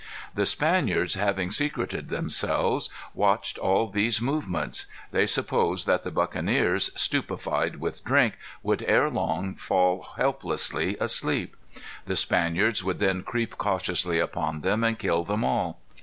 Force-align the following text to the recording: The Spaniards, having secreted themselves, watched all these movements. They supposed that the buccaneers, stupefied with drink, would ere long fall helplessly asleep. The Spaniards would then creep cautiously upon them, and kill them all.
The 0.33 0.47
Spaniards, 0.47 1.13
having 1.13 1.51
secreted 1.51 2.09
themselves, 2.09 2.89
watched 3.13 3.59
all 3.59 3.87
these 3.87 4.19
movements. 4.19 4.87
They 5.11 5.27
supposed 5.27 5.85
that 5.85 6.01
the 6.01 6.09
buccaneers, 6.09 6.89
stupefied 6.95 7.75
with 7.75 8.03
drink, 8.03 8.33
would 8.63 8.81
ere 8.87 9.11
long 9.11 9.53
fall 9.53 10.01
helplessly 10.17 10.97
asleep. 10.99 11.55
The 12.07 12.15
Spaniards 12.15 12.83
would 12.83 12.97
then 12.97 13.21
creep 13.21 13.59
cautiously 13.59 14.17
upon 14.17 14.61
them, 14.61 14.83
and 14.83 14.97
kill 14.97 15.23
them 15.23 15.43
all. 15.43 15.79